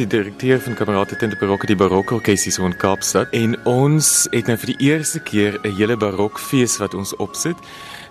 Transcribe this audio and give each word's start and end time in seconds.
die 0.00 0.06
direkteur 0.06 0.60
van 0.60 0.74
Kamerate 0.74 1.16
Tente 1.16 1.36
Barokke 1.36 1.66
die 1.68 1.76
Barok 1.76 2.12
Orkes 2.14 2.46
hier 2.46 2.64
in 2.64 2.76
Kaapstad. 2.76 3.28
En 3.36 3.56
ons 3.68 4.28
het 4.32 4.48
nou 4.48 4.56
vir 4.62 4.72
die 4.72 4.86
eerste 4.88 5.20
keer 5.20 5.58
'n 5.60 5.76
hele 5.76 5.96
barokfees 5.96 6.78
wat 6.78 6.94
ons 6.94 7.16
opsit 7.16 7.56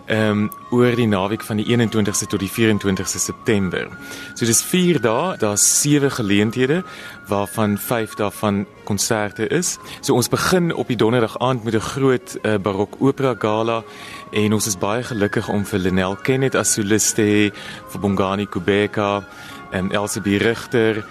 ehm 0.10 0.30
um, 0.30 0.50
oor 0.70 0.96
die 0.96 1.08
naweek 1.08 1.44
van 1.46 1.58
die 1.58 1.66
21ste 1.66 2.28
tot 2.30 2.42
die 2.42 2.50
24ste 2.50 3.22
September. 3.22 3.88
So 4.34 4.46
dis 4.46 4.62
4 4.66 5.02
dae, 5.02 5.38
daar's 5.38 5.66
7 5.82 6.12
geleenthede 6.12 6.84
waarvan 7.28 7.78
5 7.78 8.16
daarvan 8.18 8.66
konserte 8.84 9.48
is. 9.48 9.78
So 10.02 10.14
ons 10.14 10.30
begin 10.30 10.74
op 10.74 10.88
die 10.88 10.98
donderdag 10.98 11.38
aand 11.40 11.64
met 11.64 11.74
'n 11.74 11.90
groot 11.94 12.38
uh, 12.42 12.58
barok 12.58 12.96
opera 13.00 13.36
gala 13.40 13.84
en 14.32 14.54
ons 14.54 14.68
is 14.68 14.78
baie 14.78 15.04
gelukkig 15.04 15.50
om 15.50 15.66
vir 15.66 15.80
Lenel 15.80 16.16
Kenneth 16.16 16.56
as 16.56 16.74
soliste, 16.74 17.52
vir 17.90 18.00
Bongani 18.00 18.46
Kubeka 18.46 19.24
en 19.72 19.86
um, 19.86 19.92
Elsie 19.92 20.38
Richter 20.38 21.06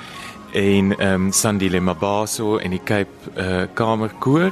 en 0.52 0.98
ehm 0.98 1.14
um, 1.14 1.32
Sandile 1.32 1.80
Mabaso 1.80 2.56
en 2.56 2.70
die 2.70 2.82
Cape 2.84 3.08
uh, 3.36 3.62
Kamerkoor. 3.74 4.50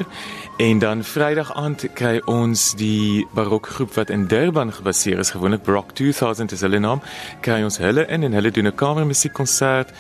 En 0.57 0.79
dan 0.79 1.05
Vrydag 1.05 1.55
aand 1.55 1.89
kry 1.95 2.21
ons 2.25 2.75
die 2.75 3.27
barokgroep 3.35 3.95
wat 3.95 4.11
in 4.11 4.27
Durban 4.27 4.73
gebaseer 4.73 5.19
is 5.19 5.31
gewoonlik 5.31 5.63
Baroque 5.63 5.93
2000 5.93 6.53
is 6.53 6.61
hulle 6.61 6.79
naam 6.79 7.03
kry 7.41 7.63
ons 7.63 7.79
hulle 7.79 8.07
in 8.07 8.23
en 8.23 8.33
hulle 8.33 8.51
doen 8.51 8.67
'n 8.67 8.75
kamermusiekkonsert 8.75 9.93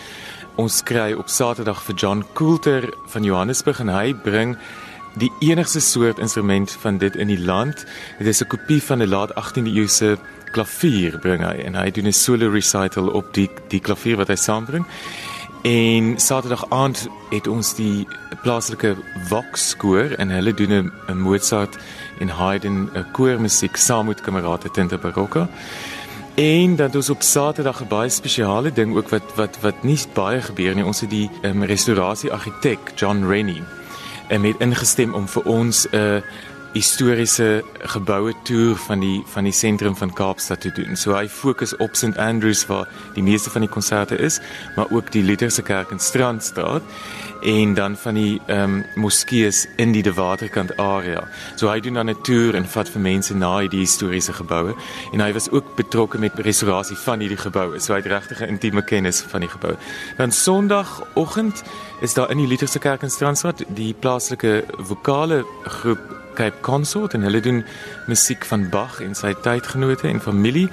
ons 0.57 0.83
kry 0.83 1.13
op 1.13 1.29
Saterdag 1.29 1.83
vir 1.83 1.95
John 1.95 2.25
Coulter 2.33 2.89
van 3.07 3.25
Johannesburg 3.25 3.81
en 3.81 3.89
hy 3.89 4.15
bring 4.15 4.57
die 5.17 5.33
enigste 5.41 5.81
soort 5.81 6.19
instrument 6.19 6.71
van 6.71 6.99
dit 6.99 7.17
in 7.17 7.27
die 7.27 7.41
land. 7.41 7.85
Dit 8.19 8.27
is 8.27 8.43
'n 8.43 8.47
kopie 8.49 8.83
van 8.83 9.03
'n 9.03 9.09
laat 9.09 9.35
18de 9.35 9.73
eeu 9.77 9.87
se 9.89 10.19
klavier 10.53 11.19
bring 11.19 11.43
hy. 11.45 11.57
En 11.65 11.75
hy 11.75 11.91
doen 11.91 12.07
'n 12.07 12.13
solo 12.13 12.51
recital 12.51 13.09
op 13.09 13.35
die 13.35 13.51
die 13.69 13.81
klavier 13.81 14.17
wat 14.17 14.29
hy 14.29 14.37
saambring 14.37 14.87
En 15.67 16.21
Saterdag 16.21 16.71
aand 16.71 17.09
het 17.31 17.47
ons 17.47 17.73
die 17.75 18.07
plaaslike 18.43 18.93
Vox 19.27 19.73
koor 19.77 20.13
en 20.15 20.31
hulle 20.31 20.55
doen 20.55 20.93
'n 21.09 21.19
Mozart 21.19 21.79
en 22.19 22.29
Haydn 22.29 22.91
koormusiek 23.13 23.77
saam 23.77 24.07
met 24.07 24.21
kamerade 24.21 24.71
Tente 24.71 24.99
Barocca. 24.99 25.49
En 26.35 26.77
dan 26.77 26.87
het 26.87 26.95
ons 26.95 27.11
op 27.11 27.23
Saterdag 27.23 27.83
'n 27.83 27.89
baie 27.89 28.09
spesiale 28.09 28.73
ding 28.73 28.97
ook 28.97 29.09
wat 29.09 29.35
wat 29.35 29.59
wat 29.61 29.83
nie 29.83 29.99
baie 30.13 30.43
gebeur 30.43 30.75
nie. 30.75 30.85
Ons 30.85 31.01
het 31.01 31.11
die 31.11 31.31
um, 31.43 31.63
restaurasie 31.63 32.33
argitek 32.33 32.79
John 32.95 33.25
Rennie 33.29 33.63
en 34.29 34.41
met 34.41 34.55
ingestem 34.59 35.15
om 35.15 35.29
vir 35.29 35.43
ons 35.43 35.87
'n 35.91 35.97
uh, 35.97 36.21
historiese 36.77 37.65
geboue 37.89 38.35
toer 38.45 38.77
van 38.87 39.01
die 39.01 39.23
van 39.33 39.45
die 39.49 39.55
sentrum 39.55 39.97
van 39.97 40.13
Kaapstad 40.13 40.61
te 40.61 40.73
doen. 40.77 40.97
So 40.97 41.15
hy 41.17 41.29
fokus 41.29 41.77
op 41.77 41.97
St 41.97 42.17
Andrews 42.21 42.67
waar 42.69 42.89
die 43.15 43.25
meeste 43.25 43.51
van 43.51 43.65
die 43.65 43.71
konserte 43.71 44.17
is, 44.17 44.41
maar 44.77 44.91
ook 44.91 45.13
die 45.13 45.23
Lutherse 45.23 45.63
kerk 45.63 45.91
in 45.91 46.03
Strandstraat 46.03 46.83
en 47.47 47.75
dan 47.75 47.97
van 47.97 48.15
die 48.15 48.41
ehm 48.47 48.81
um, 48.81 48.85
moskeeë 48.95 49.53
in 49.77 49.93
die 49.93 50.03
De 50.03 50.13
Waterkant 50.15 50.77
area. 50.77 51.23
So 51.57 51.69
hy 51.71 51.81
doen 51.81 51.95
dan 51.95 52.11
'n 52.11 52.23
toer 52.23 52.55
en 52.55 52.69
vat 52.69 52.89
vir 52.89 53.01
mense 53.01 53.35
na 53.35 53.69
die 53.69 53.85
historiese 53.85 54.33
geboue 54.33 54.75
en 55.13 55.21
hy 55.21 55.33
was 55.33 55.51
ook 55.51 55.77
betrokke 55.77 56.19
met 56.19 56.39
restaurasie 56.39 56.97
van 56.97 57.21
hierdie 57.21 57.37
geboue. 57.39 57.81
So 57.81 57.93
hy 57.93 58.01
het 58.01 58.13
regtig 58.13 58.41
'n 58.41 58.49
intieme 58.49 58.83
kennis 58.83 59.21
van 59.21 59.41
die 59.41 59.49
gebou. 59.51 59.77
Dan 60.17 60.33
Sondagoggend 60.33 61.63
is 62.01 62.15
daar 62.15 62.31
in 62.31 62.39
die 62.39 62.47
Lutherse 62.47 62.79
kerk 62.79 63.03
in 63.03 63.11
Strandstraat 63.11 63.65
die 63.69 63.95
plaaslike 63.95 64.65
vokale 64.79 65.45
groep 65.65 66.16
Cape 66.37 66.61
Consort 66.61 67.15
en 67.17 67.25
hulle 67.25 67.41
doen 67.41 67.65
musiek 68.07 68.45
van 68.45 68.69
Bach 68.71 69.01
en 69.01 69.17
sy 69.17 69.33
tydgenote 69.43 70.09
en 70.09 70.21
familie 70.21 70.69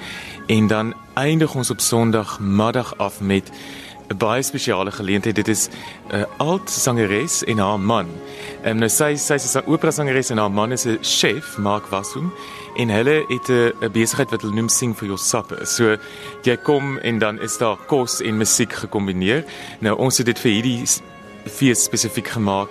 en 0.52 0.68
dan 0.68 0.94
eindig 1.20 1.56
ons 1.56 1.72
op 1.72 1.80
Sondag 1.80 2.38
middag 2.40 2.98
af 2.98 3.22
met 3.22 3.52
'n 4.10 4.18
baie 4.18 4.42
spesiale 4.42 4.92
geleentheid. 4.92 5.36
Dit 5.36 5.48
is 5.48 5.68
'n 5.68 6.16
uh, 6.16 6.24
alt 6.38 6.70
sangeres 6.70 7.44
en 7.44 7.58
haar 7.58 7.80
man. 7.80 8.08
En 8.62 8.78
nou 8.78 8.90
sy 8.90 9.16
sy 9.16 9.34
is 9.34 9.56
'n 9.56 9.66
opera 9.66 9.92
sangeres 9.92 10.30
en 10.30 10.38
haar 10.38 10.52
man 10.52 10.72
is 10.72 10.86
'n 10.86 10.98
chef, 11.02 11.58
Mark 11.58 11.86
Wasum 11.88 12.34
en 12.76 12.90
hulle 12.90 13.26
het 13.28 13.50
'n 13.50 13.92
besigheid 13.92 14.30
wat 14.30 14.42
hulle 14.42 14.54
noem 14.54 14.70
Sing 14.70 14.98
for 14.98 15.06
Your 15.06 15.20
Supper. 15.20 15.68
So 15.68 15.98
jy 16.42 16.58
kom 16.58 16.98
en 16.98 17.20
dan 17.20 17.42
is 17.42 17.58
daar 17.58 17.78
kos 17.88 18.22
en 18.22 18.38
musiek 18.38 18.74
gekombineer. 18.74 19.44
Nou 19.80 19.98
ons 19.98 20.18
het 20.18 20.26
dit 20.26 20.40
vir 20.40 20.52
hierdie 20.52 20.86
fees 21.46 21.84
spesifiek 21.84 22.28
gemaak 22.28 22.70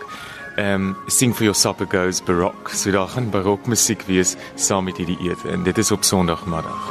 ehm 0.56 0.74
um, 0.74 0.96
sing 1.06 1.34
for 1.34 1.44
your 1.44 1.54
supper 1.54 1.86
goes 1.86 2.20
baroque. 2.20 2.76
So 2.76 2.90
daar 2.90 3.08
gaan 3.08 3.30
barok 3.30 3.66
musiek 3.66 4.02
wees 4.06 4.36
saam 4.54 4.84
met 4.84 4.96
hierdie 4.96 5.18
ete 5.30 5.48
en 5.48 5.62
dit 5.62 5.78
is 5.78 5.90
op 5.90 6.04
Sondagmiddag. 6.04 6.90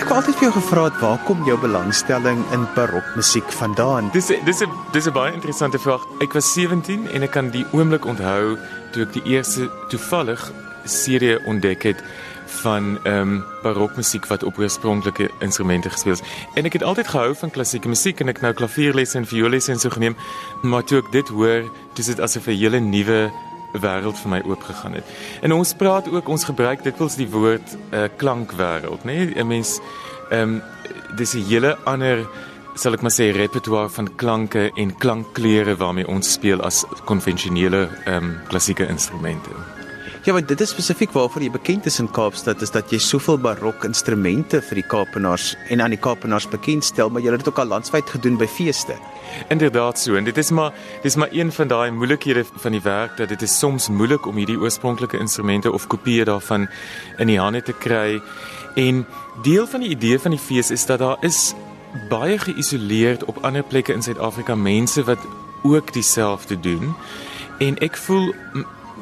Ek 0.00 0.08
het 0.08 0.16
altyd 0.16 0.34
vir 0.40 0.48
jou 0.48 0.52
gevra 0.56 0.88
waar 1.00 1.20
kom 1.26 1.44
jou 1.44 1.58
belangstelling 1.60 2.44
in 2.52 2.66
barokmusiek 2.74 3.52
vandaan? 3.52 4.10
Dis 4.12 4.26
dis 4.26 4.62
'n 4.62 4.70
dis 4.92 5.06
'n 5.06 5.12
baie 5.12 5.32
interessante 5.32 5.78
vraag. 5.78 6.02
Ek 6.20 6.32
was 6.32 6.52
17 6.52 7.08
en 7.08 7.22
ek 7.22 7.30
kan 7.30 7.50
die 7.50 7.66
oomblik 7.72 8.04
onthou 8.04 8.58
toe 8.92 9.02
ek 9.02 9.12
die 9.12 9.24
eerste 9.24 9.70
toevallig 9.88 10.52
serie 10.84 11.38
ontdek 11.46 11.82
het 11.82 12.02
van 12.46 12.98
ehm 13.02 13.18
um, 13.18 13.44
barokmusiek 13.62 14.26
wat 14.26 14.42
op 14.42 14.58
oorspronklike 14.58 15.30
instrumente 15.38 15.90
gespeel 15.90 16.12
is. 16.12 16.22
En 16.54 16.64
ek 16.64 16.72
het 16.72 16.82
altyd 16.82 17.08
gehou 17.08 17.34
van 17.34 17.50
klassieke 17.50 17.88
musiek 17.88 18.20
en 18.20 18.28
ek 18.28 18.40
nou 18.40 18.52
klavierlesse 18.52 19.18
en 19.18 19.26
vioollesse 19.26 19.72
en 19.72 19.78
so 19.78 19.90
geneem, 19.90 20.16
maar 20.62 20.84
toe 20.84 20.98
ek 20.98 21.12
dit 21.12 21.28
hoor, 21.28 21.70
dis 21.94 22.06
dit 22.06 22.20
asof 22.20 22.46
'n 22.46 22.58
hele 22.58 22.80
nuwe 22.80 23.30
wêreld 23.72 24.18
vir 24.18 24.30
my 24.30 24.40
oopgegaan 24.44 24.94
het. 24.94 25.04
En 25.40 25.52
ons 25.52 25.74
praat 25.74 26.08
ook 26.08 26.28
ons 26.28 26.44
gebruik 26.44 26.82
dikwels 26.84 27.16
die 27.16 27.28
woord 27.28 27.76
uh, 27.92 28.04
eh, 28.04 28.10
klankwêreld, 28.16 29.04
nê? 29.04 29.16
Nee? 29.26 29.34
'n 29.34 29.46
Mens 29.46 29.80
ehm 30.30 30.42
um, 30.42 30.62
dis 31.16 31.34
'n 31.34 31.44
hele 31.48 31.76
ander 31.84 32.26
sal 32.74 32.94
ek 32.96 33.02
maar 33.02 33.12
sê 33.12 33.32
repertoire 33.36 33.88
van 33.88 34.08
klanke 34.16 34.70
en 34.76 34.96
klankkleure 34.96 35.76
waarmee 35.76 36.08
ons 36.08 36.32
speel 36.32 36.60
as 36.60 36.84
konvensionele 37.04 37.88
ehm 38.04 38.24
um, 38.24 38.40
klassieke 38.48 38.88
instrumente. 38.88 39.81
Ja, 40.22 40.32
want 40.32 40.46
dit 40.46 40.60
is 40.62 40.70
spesifiek 40.70 41.10
waarvoor 41.10 41.42
jy 41.42 41.50
bekend 41.50 41.86
is 41.90 41.96
in 41.98 42.06
Kaapstad 42.14 42.60
is 42.62 42.70
dat 42.70 42.92
jy 42.94 43.00
soveel 43.02 43.40
barok 43.42 43.82
instrumente 43.88 44.60
vir 44.62 44.78
die 44.78 44.84
Kaapenaars 44.86 45.48
en 45.74 45.80
aan 45.82 45.90
die 45.90 45.98
Kaapenaars 45.98 46.44
bekend 46.52 46.86
stel, 46.86 47.08
maar 47.10 47.24
jy 47.24 47.32
het 47.32 47.40
dit 47.42 47.48
ook 47.50 47.58
al 47.58 47.72
landwyd 47.72 48.12
gedoen 48.14 48.36
by 48.38 48.46
feeste. 48.46 48.94
Inderdaad 49.50 49.98
so 49.98 50.14
en 50.14 50.22
dit 50.22 50.36
is 50.38 50.52
maar 50.54 50.76
dis 51.02 51.16
maar 51.18 51.32
een 51.34 51.50
van 51.50 51.72
daai 51.72 51.90
moeilikhede 51.90 52.44
van 52.46 52.76
die 52.76 52.80
werk 52.84 53.16
dat 53.18 53.32
dit 53.34 53.42
is 53.42 53.56
soms 53.58 53.88
moeilik 53.90 54.28
om 54.30 54.38
hierdie 54.38 54.60
oorspronklike 54.62 55.18
instrumente 55.18 55.72
of 55.74 55.88
kopieë 55.90 56.28
daarvan 56.30 56.68
in 57.18 57.32
die 57.32 57.40
hande 57.42 57.64
te 57.66 57.74
kry. 57.74 58.20
En 58.78 59.02
deel 59.42 59.66
van 59.66 59.82
die 59.82 59.90
idee 59.96 60.20
van 60.22 60.36
die 60.36 60.44
fees 60.44 60.70
is 60.70 60.86
dat 60.86 61.02
daar 61.02 61.18
is 61.26 61.50
baie 62.12 62.38
geïsoleerd 62.38 63.24
op 63.26 63.42
ander 63.42 63.66
plekke 63.66 63.90
in 63.92 64.06
Suid-Afrika 64.06 64.54
mense 64.54 65.02
wat 65.02 65.26
ook 65.66 65.90
dieselfde 65.92 66.60
doen. 66.60 66.94
En 67.58 67.74
ek 67.82 67.98
voel 68.06 68.30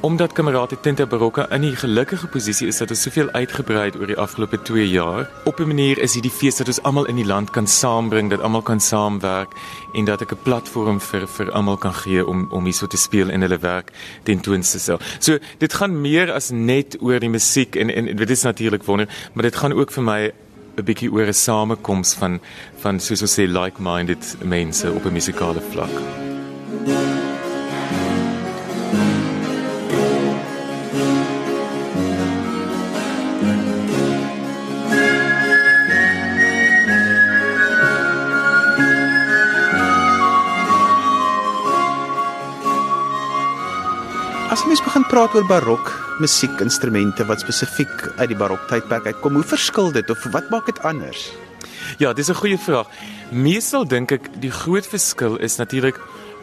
Omdat 0.01 0.33
kamerade 0.33 0.81
Tinte 0.81 1.07
Barocca 1.07 1.51
in 1.51 1.65
'n 1.65 1.77
gelukkige 1.77 2.27
posisie 2.27 2.67
is 2.67 2.79
dat 2.79 2.91
ons 2.91 3.03
soveel 3.03 3.31
uitgebrei 3.31 3.85
het 3.85 3.97
oor 3.97 4.07
die 4.07 4.17
afgelope 4.17 4.63
2 4.63 4.89
jaar. 4.89 5.31
Op 5.45 5.61
'n 5.61 5.67
manier 5.67 5.99
is 5.99 6.13
hierdie 6.13 6.31
fees 6.31 6.57
dat 6.57 6.67
ons 6.67 6.83
almal 6.83 7.05
in 7.05 7.17
die 7.17 7.27
land 7.27 7.51
kan 7.51 7.67
saambring, 7.67 8.31
dat 8.31 8.41
almal 8.41 8.63
kan 8.63 8.81
saamwerk 8.81 9.53
en 9.93 10.05
dat 10.05 10.21
ek 10.21 10.33
'n 10.33 10.43
platform 10.43 11.01
vir 11.01 11.27
vir 11.29 11.51
almal 11.51 11.77
kan 11.77 11.95
gee 11.95 12.27
om 12.27 12.47
om 12.51 12.65
hierso 12.65 12.87
te 12.87 12.97
speel 12.97 13.29
en 13.29 13.41
hulle 13.41 13.59
werk 13.59 13.93
tentoon 14.23 14.61
te 14.61 14.79
stel. 14.79 14.99
So 15.19 15.39
dit 15.59 15.73
gaan 15.73 16.01
meer 16.01 16.33
as 16.33 16.51
net 16.51 16.97
oor 17.01 17.19
die 17.19 17.31
musiek 17.31 17.77
en 17.77 17.91
en 17.91 18.17
dit 18.17 18.31
is 18.31 18.43
natuurlik 18.43 18.85
wonder, 18.85 19.09
maar 19.33 19.43
dit 19.43 19.57
gaan 19.57 19.73
ook 19.73 19.93
vir 19.93 20.03
my 20.03 20.33
'n 20.77 20.85
bietjie 20.85 21.13
oor 21.13 21.27
'n 21.27 21.35
samekoms 21.35 22.15
van 22.15 22.41
van 22.77 23.01
soos 23.01 23.23
ons 23.23 23.39
sê 23.39 23.47
like-minded 23.47 24.37
mense 24.43 24.93
op 24.93 25.05
'n 25.05 25.13
musikale 25.13 25.61
vlak. 25.71 26.30
As 44.51 44.65
mens 44.67 44.81
begin 44.83 45.05
praat 45.07 45.35
oor 45.39 45.45
barok 45.47 45.93
musiekinstrumente 46.19 47.23
wat 47.29 47.39
spesifiek 47.45 48.01
uit 48.19 48.33
die 48.33 48.39
barok 48.39 48.65
tydperk 48.67 49.05
uitkom, 49.07 49.37
hoe 49.39 49.47
verskil 49.47 49.93
dit 49.95 50.11
of 50.11 50.25
wat 50.35 50.49
maak 50.51 50.67
dit 50.67 50.81
anders? 50.83 51.29
Ja, 52.03 52.11
dis 52.13 52.31
'n 52.31 52.35
goeie 52.35 52.59
vraag. 52.59 52.87
Meestal 53.31 53.87
dink 53.87 54.11
ek 54.11 54.27
die 54.41 54.51
groot 54.51 54.87
verskil 54.87 55.39
is 55.39 55.57
natuurlik 55.57 56.01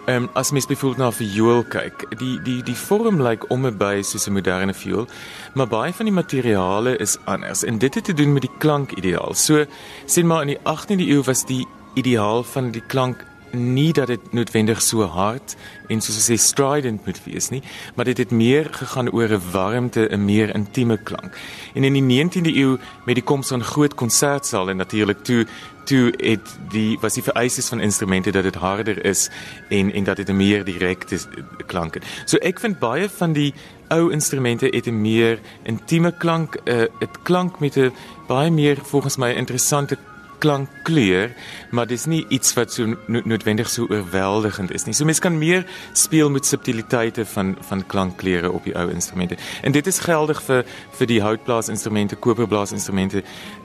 Ehm 0.07 0.23
um, 0.23 0.29
as 0.33 0.51
mens 0.51 0.65
byvoorbeeld 0.65 0.97
na 0.97 1.07
'n 1.07 1.19
viool 1.19 1.63
kyk, 1.63 2.17
die 2.17 2.41
die 2.41 2.63
die 2.63 2.75
vorm 2.75 3.21
lyk 3.21 3.49
om 3.51 3.65
en 3.65 3.77
by 3.77 4.01
soos 4.01 4.27
'n 4.27 4.31
moderne 4.31 4.73
viool, 4.73 5.07
maar 5.53 5.67
baie 5.67 5.93
van 5.93 6.05
die 6.05 6.13
materiale 6.13 6.97
is 6.97 7.17
anders 7.25 7.63
en 7.63 7.77
dit 7.77 7.95
het 7.95 8.03
te 8.03 8.13
doen 8.13 8.33
met 8.33 8.41
die 8.41 8.57
klankideaal. 8.57 9.33
So 9.33 9.65
sien 10.05 10.27
maar 10.27 10.41
in 10.41 10.47
die 10.47 10.59
18de 10.63 11.07
eeu 11.07 11.23
was 11.23 11.45
die 11.45 11.67
ideaal 11.93 12.43
van 12.43 12.71
die 12.71 12.83
klank 12.87 13.25
nie 13.51 13.93
dat 13.93 14.07
dit 14.07 14.33
noodwendig 14.33 14.81
so 14.81 15.03
hard 15.03 15.55
en 15.87 16.01
soos 16.01 16.29
sê 16.29 16.35
strident 16.35 17.05
moet 17.05 17.19
wees 17.23 17.49
nie, 17.49 17.61
maar 17.95 18.05
dit 18.05 18.17
het 18.17 18.31
meer 18.31 18.67
gegaan 18.71 19.11
oor 19.11 19.29
'n 19.29 19.51
warmte, 19.51 20.07
'n 20.11 20.25
meer 20.25 20.55
intieme 20.55 20.97
klank. 20.97 21.37
En 21.73 21.83
in 21.83 21.93
die 21.93 22.01
19de 22.01 22.55
eeu 22.55 22.77
met 23.05 23.15
die 23.15 23.23
koms 23.23 23.47
van 23.47 23.63
groot 23.63 23.95
konsertsale 23.95 24.73
natuurlik 24.73 25.23
toe 25.23 25.45
toe 25.87 26.13
het 26.17 26.57
die 26.69 26.97
was 26.99 27.13
die 27.13 27.23
vereistes 27.23 27.67
van 27.67 27.79
instrumente 27.79 28.31
dat 28.31 28.43
dit 28.43 28.55
harder 28.55 29.05
is 29.05 29.29
en 29.69 29.93
en 29.93 30.03
dat 30.03 30.15
dit 30.15 30.29
'n 30.29 30.35
meer 30.35 30.63
direkte 30.63 31.17
klank 31.65 31.93
het. 31.93 32.03
So 32.25 32.37
ek 32.37 32.59
vind 32.59 32.79
baie 32.79 33.09
van 33.09 33.33
die 33.33 33.53
ou 33.87 34.11
instrumente 34.11 34.65
het 34.65 34.87
'n 34.87 35.01
meer 35.01 35.39
intieme 35.63 36.11
klank, 36.17 36.55
'n 36.55 36.71
uh, 36.71 36.85
dit 36.99 37.21
klank 37.23 37.59
met 37.59 37.75
'n 37.77 37.93
baie 38.27 38.51
meer 38.51 38.77
volgens 38.83 39.17
my 39.17 39.31
interessante 39.31 39.97
klankkleur, 40.37 41.31
maar 41.71 41.87
dis 41.87 42.05
nie 42.05 42.25
iets 42.29 42.53
wat 42.57 42.73
so 42.73 42.85
no 42.85 43.21
noodwendig 43.25 43.69
so 43.69 43.87
oorweldigend 43.89 44.71
is 44.75 44.85
nie. 44.85 44.93
So 44.93 45.05
mens 45.05 45.19
kan 45.23 45.37
meer 45.37 45.65
speel 45.93 46.29
met 46.29 46.45
subtiliteite 46.45 47.25
van 47.25 47.55
van 47.69 47.85
klankkleure 47.85 48.51
op 48.51 48.63
die 48.63 48.75
ou 48.77 48.89
instrumente. 48.91 49.37
En 49.61 49.71
dit 49.71 49.87
is 49.87 49.99
geldig 49.99 50.41
vir 50.43 50.65
vir 50.97 51.07
die 51.07 51.21
houtblaasinstrumente, 51.21 52.15
koperblaasinstrumente, 52.15 53.23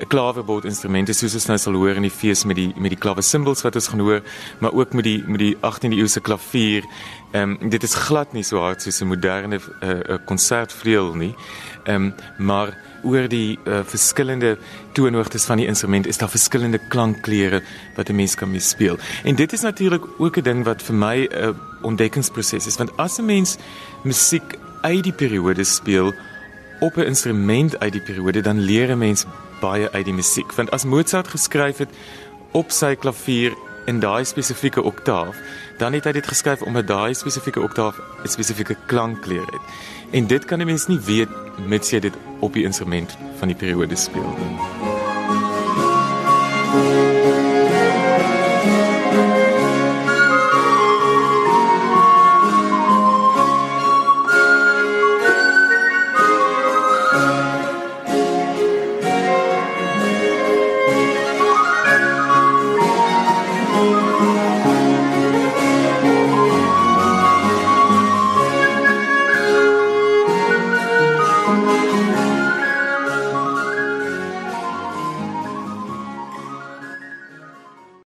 klaverbord 0.09 0.69
instrumente 0.69 1.15
soos 1.17 1.35
ons 1.35 1.49
nou 1.51 1.59
sal 1.59 1.79
hoor 1.79 1.97
in 2.01 2.09
die 2.09 2.15
fees 2.15 2.45
met 2.45 2.57
die 2.57 2.71
met 2.77 2.95
die 2.95 3.01
klavesimbels 3.01 3.65
wat 3.67 3.77
ons 3.81 3.89
gaan 3.93 4.05
hoor, 4.05 4.23
maar 4.61 4.73
ook 4.73 4.93
met 4.93 5.05
die 5.05 5.19
met 5.27 5.41
die 5.41 5.57
18de 5.57 6.01
eeuse 6.01 6.21
klavier. 6.21 6.89
Ehm 7.33 7.57
um, 7.61 7.71
dit 7.71 7.83
is 7.83 7.95
glad 7.95 8.33
nie 8.33 8.45
so 8.45 8.61
hard 8.61 8.83
soos 8.83 9.01
'n 9.01 9.09
moderne 9.09 9.61
konsertvleuel 10.25 11.13
uh, 11.13 11.19
nie. 11.19 11.35
Ehm 11.85 12.13
um, 12.13 12.15
maar 12.39 12.77
oor 13.03 13.29
die 13.29 13.59
uh, 13.65 13.81
verskillende 13.85 14.57
toonhoogtes 14.93 15.45
van 15.45 15.57
die 15.57 15.67
instrument 15.67 16.07
is 16.07 16.19
daar 16.19 16.31
verskillende 16.31 16.62
klankkleure 16.89 17.63
wat 17.95 18.09
'n 18.09 18.15
mens 18.15 18.35
kan 18.35 18.51
mee 18.51 18.61
speel. 18.61 18.99
En 19.25 19.35
dit 19.35 19.53
is 19.53 19.61
natuurlik 19.61 20.05
ook 20.19 20.37
'n 20.37 20.43
ding 20.43 20.65
wat 20.65 20.83
vir 20.83 20.95
my 20.95 21.17
'n 21.17 21.45
uh, 21.45 21.49
ontdekkingsproses 21.83 22.67
is 22.67 22.77
want 22.77 22.97
as 22.97 23.19
'n 23.19 23.25
mens 23.25 23.57
musiek 24.03 24.59
uit 24.83 25.03
die 25.03 25.13
periode 25.13 25.65
speel 25.65 26.15
op 26.81 26.97
'n 26.97 27.07
instrument 27.07 27.79
uit 27.79 27.93
die 27.93 28.03
periode 28.03 28.41
dan 28.41 28.59
leer 28.59 28.91
'n 28.91 28.99
mens 28.99 29.25
baie 29.61 29.91
uit 29.91 30.05
die 30.05 30.15
musiek. 30.15 30.53
Want 30.53 30.71
as 30.71 30.85
Mozart 30.85 31.29
geskryf 31.29 31.79
het 31.79 31.89
op 32.53 32.71
sy 32.71 32.95
klavier 32.95 33.53
in 33.85 34.01
daai 34.01 34.25
spesifieke 34.25 34.83
oktaaf, 34.83 35.37
dan 35.79 35.93
het 35.93 36.05
hy 36.05 36.13
dit 36.13 36.27
geskryf 36.27 36.63
omdat 36.63 36.87
daai 36.87 37.15
spesifieke 37.15 37.61
oktaaf 37.61 37.99
'n 38.25 38.29
spesifieke 38.29 38.77
klankkleur 38.87 39.47
het. 39.47 39.65
En 40.11 40.27
dit 40.27 40.45
kan 40.45 40.61
'n 40.61 40.67
mens 40.67 40.87
nie 40.87 41.01
weet 41.01 41.29
mits 41.67 41.91
jy 41.91 42.01
dit 42.01 42.15
op 42.41 42.53
die 42.53 42.65
instrument 42.65 43.17
van 43.39 43.49
die 43.49 43.57
periode 43.57 43.97
speel 43.97 44.35
nie. 44.39 44.92